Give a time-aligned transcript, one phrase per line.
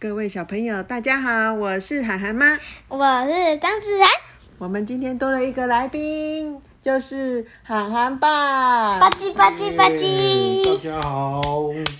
[0.00, 2.56] 各位小朋友，大家好，我是涵涵妈。
[2.86, 4.08] 我是张子涵，
[4.56, 9.00] 我们今天多了一个来宾，就是涵涵爸。
[9.00, 10.80] 吧唧吧唧吧唧大。
[10.80, 11.42] 家好，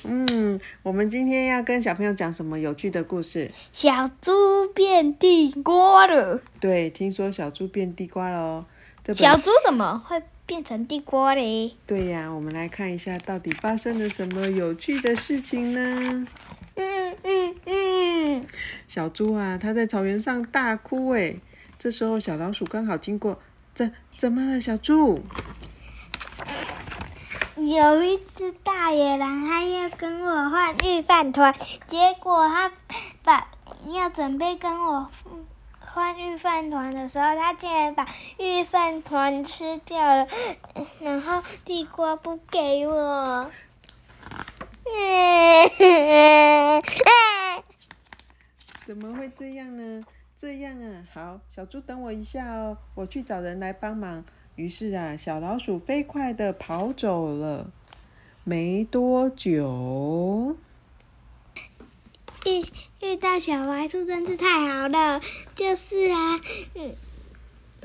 [0.05, 3.51] 嗯，我们今天要跟小朋友讲什么有趣的故事？
[3.73, 8.65] 小猪变地瓜了，对，听说小猪变地瓜了哦。
[9.03, 11.75] 这小猪怎么会变成地瓜嘞？
[11.85, 16.29] 对呀，我们来看一下到底发生了什么有趣的事情呢？
[16.79, 18.47] 嗯嗯嗯，
[18.87, 21.35] 小猪啊，它在草原上大哭哎。
[21.79, 23.39] 这时候小老鼠刚好经过，
[23.75, 25.23] 怎怎么了，小猪？
[27.57, 31.55] 有一只大野狼，它要跟我换御饭团，
[31.89, 32.73] 结果它
[33.25, 33.49] 把
[33.89, 35.11] 要准备跟我
[35.81, 38.07] 换御饭团的时候，它竟然把
[38.39, 40.29] 御饭团吃掉了，
[41.01, 43.51] 然后地瓜不给我。
[48.89, 50.03] 怎么会这样呢？
[50.35, 54.25] 这样啊，好，小猪等我一下哦，我去找人来帮忙。
[54.57, 57.71] 于是啊，小老鼠飞快的跑走了。
[58.45, 60.57] 没多久，
[62.47, 62.65] 遇
[63.07, 65.21] 遇到小白兔真是太好了，
[65.55, 66.41] 就是啊，
[66.75, 66.95] 嗯，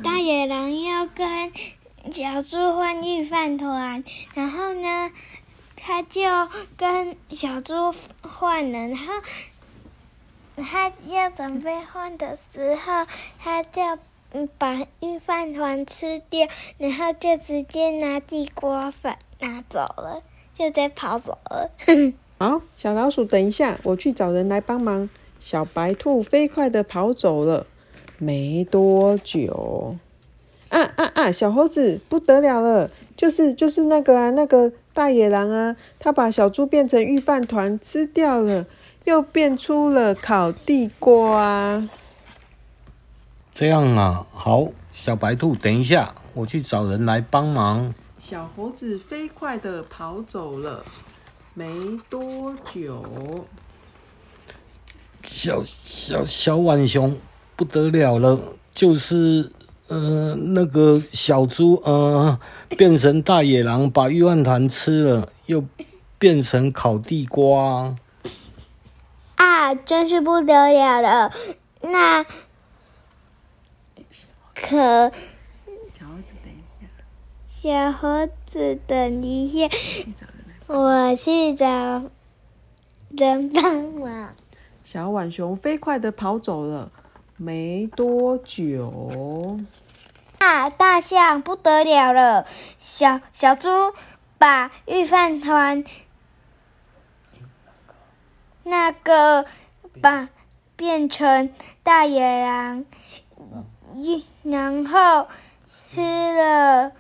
[0.02, 1.52] 大野狼要跟
[2.14, 4.02] 小猪换御饭团，
[4.36, 5.12] 然后呢，
[5.76, 6.22] 他就
[6.78, 9.14] 跟小猪换了，然后
[10.56, 13.06] 他要准备换的时候，
[13.40, 13.82] 他就
[14.58, 20.22] 把御饭团吃掉，然后就直接拿地瓜粉拿走了，
[20.54, 21.72] 就直接跑走了。
[22.40, 25.10] 好，小老鼠，等一下，我去找人来帮忙。
[25.40, 27.68] 小白兔飞快的跑走了。
[28.20, 29.98] 没多久，
[30.70, 31.32] 啊啊啊！
[31.32, 38.66] 小猴子不得了了，就是就是那个啊，那个大野狼啊，他把小猪变成御饭团吃掉了，
[39.06, 41.88] 又变出了烤地瓜。
[43.54, 47.94] 这样啊，好，小白兔，等一下，我去找人来帮忙。
[48.20, 50.84] 小猴子飞快的跑走了。
[51.56, 51.68] 没
[52.10, 53.46] 多久，
[55.24, 57.16] 小小小浣熊
[57.56, 58.40] 不得了了，
[58.74, 59.52] 就是
[59.88, 62.40] 呃那个小猪呃
[62.70, 65.64] 变成大野狼，把玉饭团吃了，又
[66.18, 67.96] 变成烤地瓜。
[69.74, 71.34] 啊，真是不得了了！
[71.82, 72.24] 那
[74.54, 75.12] 可
[75.92, 76.88] 小猴子等一下，
[77.48, 79.76] 小猴子等一下。
[80.68, 82.10] 我去找
[83.10, 84.34] 人帮忙。
[84.84, 86.92] 小浣熊飞快的跑走了。
[87.36, 89.60] 没多久，
[90.40, 92.46] 啊，大象不得了了！
[92.80, 93.68] 小小猪
[94.38, 95.84] 把御饭团
[98.64, 99.46] 那个
[100.02, 100.30] 把
[100.76, 102.86] 变成大野狼，
[103.96, 105.28] 一然后
[105.66, 106.92] 吃了，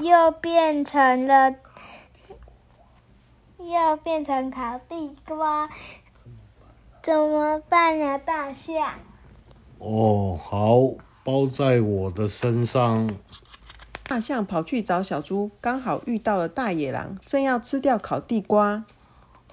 [0.00, 1.54] 又变成了，
[3.58, 5.68] 又变成烤地瓜，
[7.02, 8.94] 怎么办呀，大象？
[9.78, 10.76] 哦，好，
[11.24, 13.08] 包在我的身上。
[14.04, 18.84] 大象跑去找小猪，刚好遇到了大野狼，正要吃掉烤地瓜。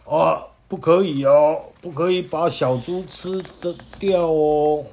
[0.05, 4.85] 啊，不可以哦，不可以把小猪吃的掉哦。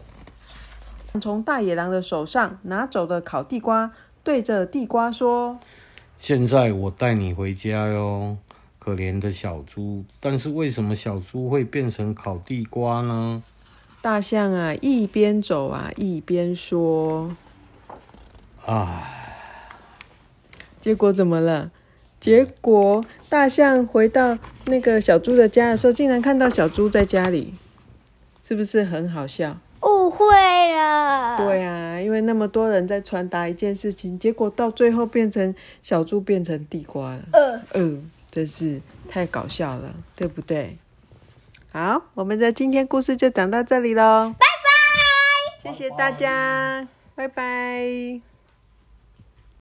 [1.21, 5.59] 从大野狼的手上拿走的烤地瓜，对着地瓜说
[6.19, 8.37] 现在我带你回家哟，
[8.79, 10.05] 可怜的小猪。
[10.21, 13.43] 但是为什么小猪会变成烤地瓜呢
[14.01, 17.35] ？：“大象啊，一边走啊，一边说。
[18.65, 19.37] 唉，
[20.81, 21.71] 结果怎么了？
[22.23, 27.53] 结果大象回到那个小猪的家的时候，竟然看到小猪在家里，
[28.45, 29.59] 是不是很好笑？
[29.81, 30.25] 误会
[30.73, 31.37] 了。
[31.37, 35.53] 对啊，因为那么多人在传达一件事情，结果到最后变成
[35.83, 37.23] 小猪变成地瓜了。
[37.33, 40.79] 呃，嗯，真是太搞笑了，对不对？
[41.73, 44.47] 好，我们的今天故事就讲到这里喽，拜
[45.65, 46.87] 拜，谢谢大家，
[47.17, 48.32] 拜拜